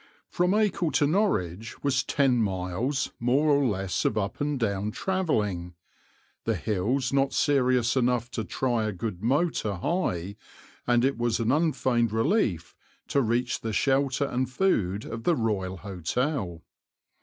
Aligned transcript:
From 0.31 0.53
Acle 0.55 0.91
to 0.93 1.05
Norwich 1.05 1.83
was 1.83 2.01
ten 2.03 2.37
miles 2.41 3.11
more 3.19 3.49
or 3.49 3.63
less 3.63 4.03
of 4.03 4.17
up 4.17 4.41
and 4.41 4.59
down 4.59 4.89
travelling, 4.89 5.75
the 6.43 6.55
hills 6.55 7.13
not 7.13 7.33
serious 7.33 7.95
enough 7.95 8.31
to 8.31 8.43
try 8.43 8.85
a 8.85 8.93
good 8.93 9.21
motor 9.21 9.75
high, 9.75 10.37
and 10.87 11.05
it 11.05 11.19
was 11.19 11.39
an 11.39 11.51
unfeigned 11.51 12.11
relief 12.11 12.75
to 13.09 13.21
reach 13.21 13.61
the 13.61 13.73
shelter 13.73 14.25
and 14.25 14.49
food 14.49 15.05
of 15.05 15.23
the 15.23 15.35
Royal 15.35 15.77
Hotel. 15.77 16.63